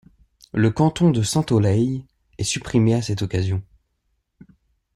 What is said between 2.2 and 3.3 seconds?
est supprimé à cette